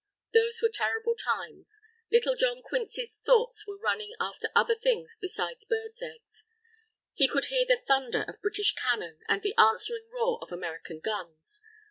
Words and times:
Those 0.33 0.63
were 0.63 0.71
terrible 0.73 1.13
times. 1.15 1.79
Little 2.11 2.33
John 2.35 2.63
Quincy's 2.63 3.21
thoughts 3.23 3.67
were 3.67 3.77
running 3.77 4.15
after 4.19 4.49
other 4.55 4.73
things 4.73 5.15
besides 5.21 5.63
birds' 5.63 6.01
eggs. 6.01 6.43
He 7.13 7.27
could 7.27 7.45
hear 7.53 7.65
the 7.67 7.75
thunder 7.77 8.23
of 8.27 8.41
British 8.41 8.73
cannon 8.73 9.19
and 9.29 9.43
the 9.43 9.53
answering 9.59 10.07
roar 10.11 10.39
of 10.41 10.51
American 10.51 11.01
guns. 11.01 11.61